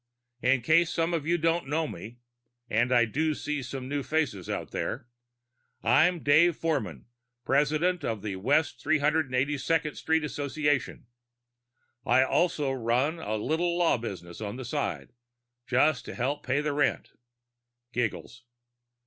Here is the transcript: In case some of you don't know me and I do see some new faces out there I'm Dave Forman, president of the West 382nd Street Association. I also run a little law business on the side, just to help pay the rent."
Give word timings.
In 0.41 0.61
case 0.63 0.89
some 0.91 1.13
of 1.13 1.27
you 1.27 1.37
don't 1.37 1.67
know 1.67 1.87
me 1.87 2.17
and 2.67 2.91
I 2.91 3.05
do 3.05 3.35
see 3.35 3.61
some 3.61 3.87
new 3.87 4.01
faces 4.01 4.49
out 4.49 4.71
there 4.71 5.07
I'm 5.83 6.23
Dave 6.23 6.55
Forman, 6.57 7.05
president 7.45 8.03
of 8.03 8.23
the 8.23 8.37
West 8.37 8.83
382nd 8.83 9.95
Street 9.95 10.23
Association. 10.23 11.05
I 12.03 12.23
also 12.23 12.71
run 12.71 13.19
a 13.19 13.35
little 13.35 13.77
law 13.77 13.97
business 13.99 14.41
on 14.41 14.55
the 14.55 14.65
side, 14.65 15.13
just 15.67 16.03
to 16.05 16.15
help 16.15 16.43
pay 16.43 16.61
the 16.61 16.73
rent." 16.73 17.11